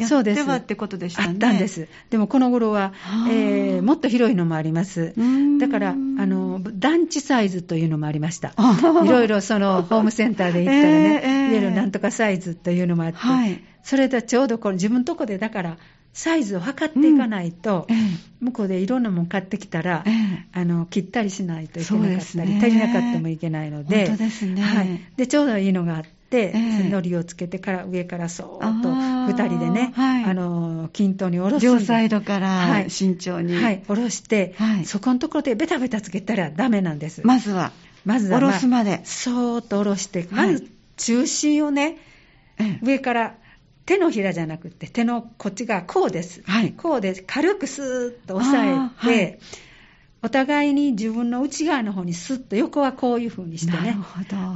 [0.04, 0.42] そうです。
[0.42, 1.28] はってことでしたね。
[1.28, 1.86] あったんです。
[2.10, 2.92] でもこの頃は、
[3.30, 5.14] えー、もっと広いのもあります。
[5.60, 8.54] だから、あの、団地サイズというのもありました。
[9.04, 15.76] いろいろその、ホームセンターで行ったらね、 えー、入れるなんとかサイズというのもあって、はい、それでちょうどこの自分のとこで、だから、
[16.16, 20.02] サイズを測っていかないと、うん、向こうでいろんなもの買ってきたら、
[20.50, 31.66] あの切ったりしないといけなかったり、ね、足りなかったもいけないので、本当ですね、はい、でちょうどいいのがあって、えー、海苔をつけてから上からそーっと2人でね、はい、あの均等に下ろす。
[31.66, 37.20] 両サイドから慎重に、はい、下ろして、はい、そこのところでベタベタつけたらダメなんです。
[37.26, 37.72] まずは。
[38.06, 39.02] まずは、まあ、下ろすまで。
[39.04, 41.98] そーっと下ろしてまず中心をね、
[42.80, 43.34] 上から
[43.86, 49.38] 手のひらじゃなくて手のこっちがこうです、はい、こうで軽くスーッと押さえて、
[50.22, 53.96] お互いに自分の内側の方にスッと横はこういう風にしてね。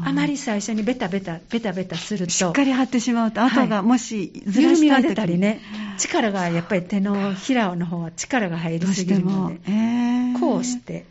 [0.04, 2.32] あまり最初にベタベタベタベタすると。
[2.32, 5.60] しっかり張ってしまうと後がもしず緩みが出たりね。
[5.96, 11.06] 力がやっぱり手のひらの方は力が入りすぎるので、えー、こうして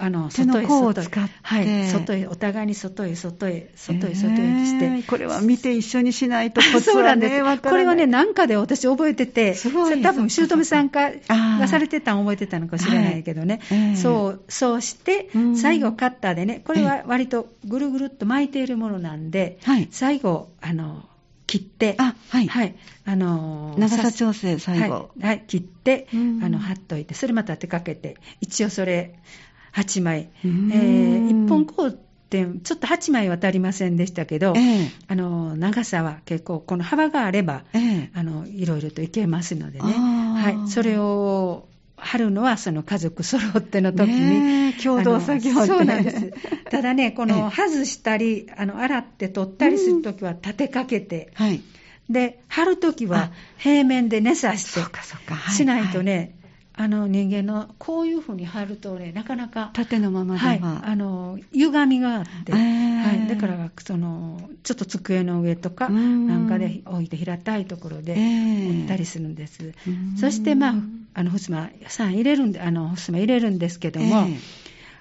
[0.00, 1.04] あの外へ外へ。
[1.42, 10.02] はい、外へお互いに外へ外へ外へ外へして、えー、これは見て一緒にしないと コツはねこれはねなんかで私覚えててすごい。
[10.02, 13.78] 多分姑さんかがされてたん覚えてたのかもしれないけどね、はい。
[13.78, 21.04] えー、そうそうして最後カッターでねこれは割とぐるぐるっと巻いているものなんで、はい、最後あの
[21.48, 22.74] 切って、あはい、はい、
[23.06, 29.18] あの長さ調整、最後、はい、はい、切って、あの貼っといて、それまた手かけて、一応それ、
[29.80, 31.96] 8枚、えー、1本コー
[32.30, 46.32] ちょっと8枚は足りませんでしたけど、えー、あの長さは結構、この幅があれば、えー、あのいろいろといけますのでね、はい、それを貼るのはその家族揃っての時に、共同作業そうなんです。
[46.70, 51.62] ただね、この外したり、あの洗って取ったりするときは立てかけて、はい、
[52.10, 54.80] で、貼るときは平面で寝さして、
[55.50, 56.34] しないとね、
[56.80, 62.58] あの人間のこういうふうに貼るとね、なかなか縦のままでは、はい、あの歪みがあって、は
[63.14, 69.74] い、だからそのちょっと机の上とかなんかで置いて平たいところで置ったりするんです。
[70.20, 70.74] そしてまあ
[71.14, 74.28] あのふすまさん入れるんであのふすま入れるんですけども、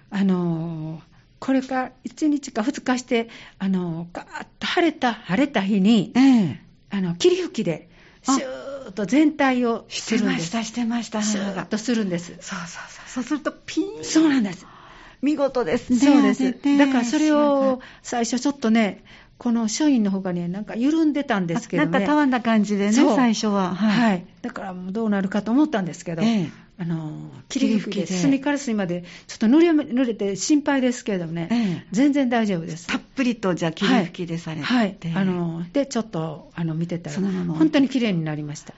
[0.09, 0.99] あの
[1.39, 6.11] これか1日か2日して、あのガーッと晴れた晴れた日に、
[6.89, 7.87] あの霧吹きで
[8.23, 9.85] シューーッと全体を。
[9.87, 11.21] してました、してました。
[11.65, 12.27] とするんです。
[12.27, 13.07] そうそうそう。
[13.07, 14.03] そうするとピーン。
[14.03, 14.65] そうなんです。
[15.21, 15.99] 見事ですね。
[15.99, 16.77] そうです。
[16.77, 19.03] だからそれを最初ちょっとね、
[19.37, 21.91] この書院の方がね、なんか緩んでたんですけどね。
[21.91, 23.75] なんかたわんだ感じでね、最初は。
[23.75, 24.09] はい。
[24.09, 32.85] はい、だからどうなるかと思ったんですけど、ええ、あの霧吹きで隅から隅までちょっと濡れ濡れて心配ですけどね、ええ、全然大丈夫です。
[32.85, 38.75] たっぷりとじゃあ霧吹きでされて、はい、はい、あのでちょっとあの見てたら本当に綺麗になりました。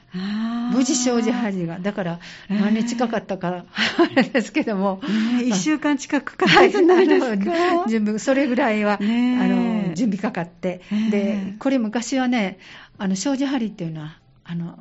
[0.72, 1.80] 無事障子端が。
[1.80, 7.86] だから何日かかったか、あれですけども、えー、1週間近くかかってないですか。
[7.90, 10.82] 準備それぐらいは、あの準備かかって、
[11.12, 12.60] でこれ昔はね
[12.98, 14.80] あの障子張りっていうのはあの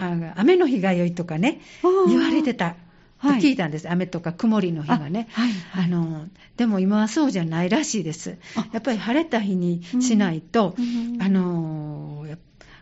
[0.00, 1.60] あ雨の日が良いとかね、
[2.08, 2.76] 言われてた。
[3.22, 8.38] と聞いたんです、はい、雨とか曇りの日がね、はいはい、あのでも今はそうじゃないらしいです、
[8.72, 12.24] やっぱり晴れた日にしないと、うん、あの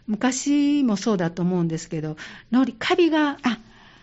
[0.06, 2.16] 昔もそうだと思うんですけど、
[2.52, 3.36] のりカビが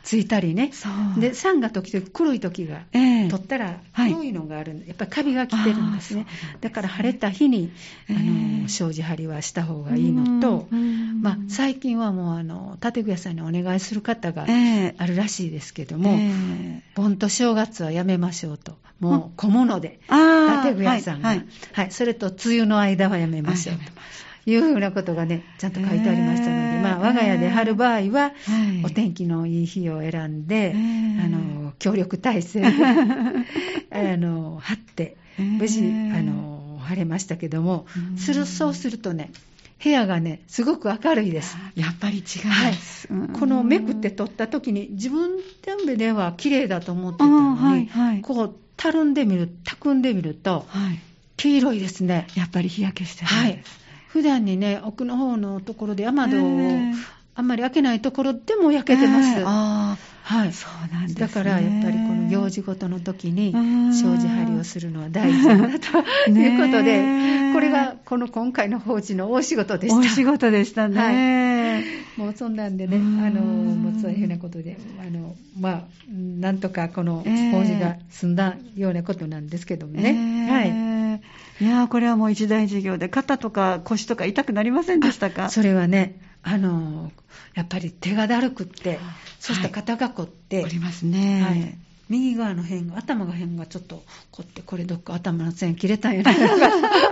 [0.05, 0.71] ついたりね、
[1.17, 6.27] で酸が時々黒い時が、えー、取ったら黒いのがあるんで、やっぱりカビが来てるんですね、
[6.61, 7.71] だから晴れた日に、
[8.07, 10.67] あの障子張りはした方がいいのと、
[11.21, 18.77] まあ、最近はもうあの建具屋さんにお願いする方があるらしいですけども、えー、盆と正月はやめましょうと。
[18.99, 23.81] もう小物で、建具屋さんが、はい、はい、それと梅雨の間はやめましょうと。
[24.45, 28.31] いうふうなことがね、ちゃんと書いてありましたので、まあ、我が家で貼る場合は、
[28.83, 32.67] お天気のいい日を選んで、あの、協力体制で、
[33.91, 39.31] あの、貼って、無事、あの、貼れましたけども、する、そうするとね、
[39.83, 41.57] 部屋がね、すごく明るいです。
[41.75, 43.11] やっぱり違います。
[43.11, 45.39] はい、このめくって撮った時に、自分
[45.97, 50.99] では綺麗だと思ってたのに、はいはい、こう、たるんでみる、たくんでみると、はい、
[51.37, 52.27] 黄色いですね。
[52.35, 53.31] やっぱり日焼けしてる。
[53.31, 53.79] んです。
[53.79, 53.84] はい
[54.15, 56.79] 普段にね、奥の方のところで雨戸を
[57.35, 59.43] あんまり開けないところでも焼けてます。
[59.45, 59.97] あ
[60.27, 63.51] はい、そうなんです、ね、だからやっぱりこの行事ごとの時に
[63.93, 65.63] 障子張りをするのは大事だと
[66.31, 70.01] いうことで、 これがこの今回の法事の大仕事でした。
[70.01, 70.99] 大仕事でしたね。
[70.99, 71.79] は
[72.17, 80.49] い、もうそんなんでね、あのもうそういうふうなことで、あのまあなんとかこの法事が済んだようなことなんですけどもね。
[80.49, 81.63] はい。
[81.63, 85.49] いやこれはもう一大事業で、肩とか腰とか痛くなりませんでしたか？
[85.49, 87.11] それはね、あの
[87.53, 88.99] やっぱり手がだるくって、
[89.39, 91.77] そして肩が凝って、おりますね、はい、
[92.09, 96.43] 右側の辺が、頭が辺がちょっと凝って、これどっか頭の線切れたんやないか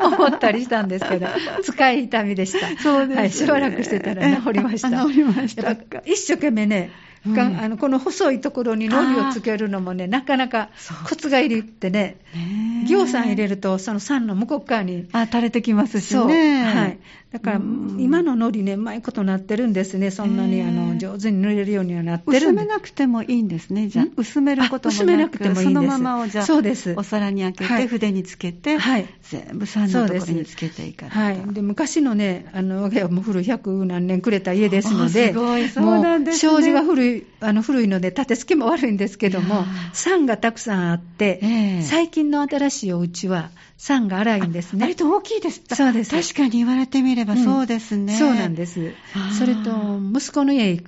[0.08, 1.28] 思ったりしたんですけど、
[1.64, 2.82] 使い痛みでした。
[2.82, 4.90] そうです、ね、はい、しばらくしてたら治りました。
[4.90, 5.72] 治りました。
[6.06, 6.92] 一生懸命ね、
[7.26, 10.70] うん、あのこの細いところに糊をつけるのもね、なかなか
[11.08, 12.18] コツがいりってね、
[12.88, 15.08] 行さん入れると、その酸の向こう側に。
[15.14, 16.64] あ、垂れてきますしね。
[16.64, 17.00] はい。
[17.32, 17.62] だから、
[17.98, 20.12] 今の糊ね、うまいことなってるんですね。
[20.12, 24.06] そんなにあの上手に塗れるようにはなってる薄めなくてもいいんですね、じゃあ。
[24.16, 31.38] 薄めることもなく薄めなくてもいいんですそのままをじゃあ、そうですお皿に開けて、筆につけて、はい、全部酸のところにつけていかはい。
[31.54, 36.50] で、昔のね、あの、我が家はもう古い百何年くれた家ですので、すごい、そうなんですね。
[36.52, 44.84] 障子が古い、see, あの、古いので、立て付けも悪いんですけども、酸がたくさんあって、えー、最近の新しいお家は、酸が荒いんですね。
[44.84, 45.62] 割と大きいです。
[45.76, 46.12] そうです。
[46.12, 48.14] 確かに言われてみればそうですね。
[48.14, 48.94] うん、そうなんです。
[49.38, 50.82] それと、息子の家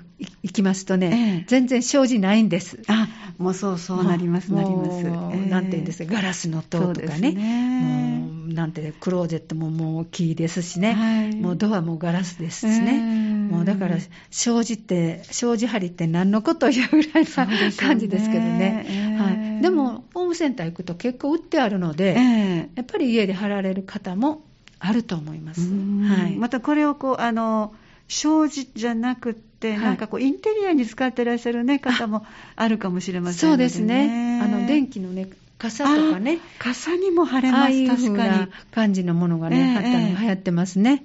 [0.44, 2.80] 行きますとね、ええ、全然障子ないんです。
[2.88, 5.04] あ、もうそうそうなります、なります。
[5.04, 7.34] なんて言うんですか、ガラスの塔とかね。
[7.34, 10.94] ねなんて、クローゼットももう木ですしね。
[10.94, 13.26] はい、もうドアもガラスですしね。
[13.52, 13.98] もうだから、
[14.32, 17.30] 障子って、障子張りって何のこというぐらいな
[17.78, 19.18] 感じですけどね。
[19.20, 19.62] はい。
[19.62, 24.44] でも、ホームセンター行くと結構売ってあるので、やっぱり家で貼られる方も
[24.80, 25.62] あると思います。
[25.62, 26.36] はい。
[26.36, 27.74] またこれをこう、あの、
[28.08, 32.26] 障子じゃなくて、、なんかこう、インテリアに使ってらっしゃる、ね、方も
[32.56, 34.40] あるかもしれません、ね、そうですね。
[34.42, 36.40] あの、電気のね、傘とかね。
[36.60, 38.48] 傘にも貼れます、確かに。
[38.72, 41.02] 感じのものがね、貼ったのが流行ってますね。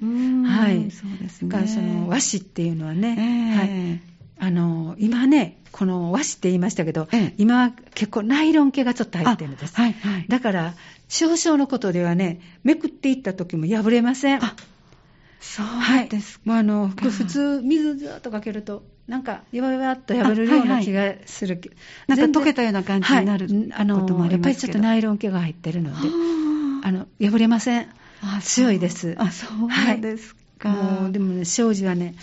[0.46, 0.90] はい。
[0.90, 1.66] そうですね。
[1.68, 4.09] その和紙っていうのはね、はい。
[4.40, 9.76] あの、今ね、この和紙って言いましたけど、今は結構ナイロン系がちょっと入ってるんです。
[9.76, 10.26] はい、はい。
[10.28, 10.74] だから、
[11.08, 14.42] 少々のことではね、めくっていった時も破れません。
[14.42, 14.56] あ
[15.40, 16.52] そうですか。
[16.52, 26.08] はい、あの普通、水ずっとかけると、なんか、やわやわっと破れるような気がする、はいはい、なんか溶けたような感じになる、はい、あのやっぱりちょっとナイロン毛が入ってるので、
[26.82, 27.88] あの破れません。
[28.42, 29.16] 強いです。
[29.18, 30.68] あ、そうですか。
[30.68, 32.14] もうでもね、障子はね、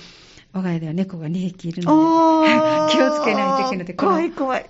[0.54, 2.50] 我が家では猫が2匹いるので、
[2.92, 4.66] 気をつけないといけないので、怖い怖い。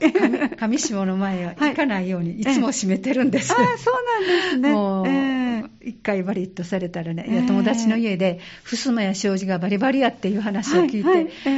[0.58, 3.54] 上下の前は行かないように、いつも閉めてるんです。
[3.54, 4.72] あそうなんですね。
[4.72, 5.08] もう、
[5.82, 11.54] 一回バリッとされたらね、いや、友達の家で、襖や障子がバリバリやっていう話を聞いて、い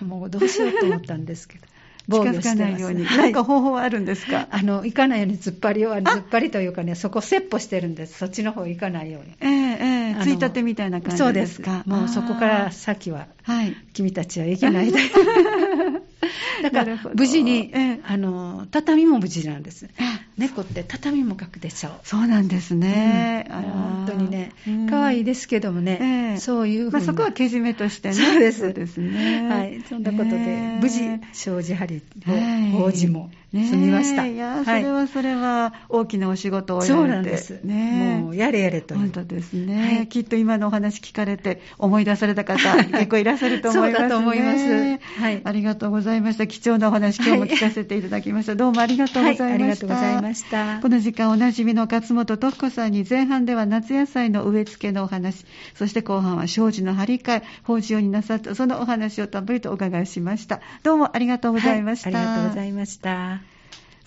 [0.00, 1.66] や、もうどうしようと思ったんですけど。
[2.08, 3.04] 防御してないように。
[3.04, 4.48] 何か方法はあるんですか？
[4.50, 8.18] あの、行かないように突っ張りを、突っ張りというかね、そこ切歩してるんです。
[8.18, 9.34] そっちの方行かないように。
[9.40, 11.70] ええええついたてみたいな感じですか？
[11.70, 11.88] そうです。
[11.90, 14.98] もうそこから先は、はい、君たちは行けないで。
[16.62, 19.88] だから、無事に、ええ、あの、畳も無事なんです。
[20.36, 21.92] 猫って畳も描くでしょう。
[22.04, 23.46] そうなんですね。
[23.50, 24.52] うん、本当にね、
[24.88, 28.14] 可愛いですけどもね、えー、そういうまあ、そこはけじめとしてね。
[28.14, 28.72] そうです。
[28.72, 29.48] ですね。
[29.48, 29.82] はい。
[29.88, 31.00] そんなことで、えー、無事、
[31.32, 34.26] 障子張りも、法事も済みました。
[34.26, 36.92] いや、それはそれは大きなお仕事をやれて。
[36.94, 37.60] そうなんです。
[37.64, 40.06] ね、もう、やれやれと本当ですね、はい。
[40.06, 44.06] きっと今のお話聞かれて思い出された方、結構いらっしゃると思います、ね。
[44.06, 45.20] そうだと思います。
[45.20, 45.40] はい。
[45.42, 46.46] ありがとうございました。
[46.46, 48.54] 貴重なお話、今日も聞かせていただきました。
[48.54, 49.44] どうもありがとうございました。
[49.44, 50.80] はい、ありがとうございました。
[50.80, 60.60] この時間、おなじみの勝本徳子さんに前半では夏野菜の植え付けのお話、そして後半は障子の張り替え、法事用になさった、そのお話をたっぷりとお伺いしました。
[60.82, 62.10] どうもありがとうございました。
[62.10, 63.47] はい、ありがとうございました。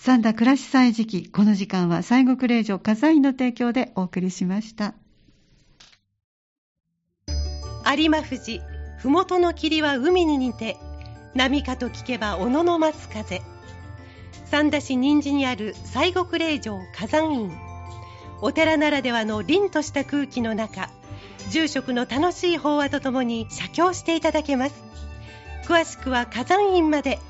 [0.04, 4.94] 三田暮らし祭時期、この時間は西国霊場火災の提供でお送りしました。
[7.96, 8.60] 有馬富士、
[8.98, 10.76] ふもとの霧は海に似て、
[11.36, 13.42] 波かと聞けば小野の松風。
[14.46, 17.52] 三田市人参にある西国霊場火山院。
[18.40, 20.90] お寺ならではの凛とした空気の中、
[21.50, 24.74] 住職の楽しい法話とともに写経していただけます。
[25.64, 27.20] 詳しくは火山院まで。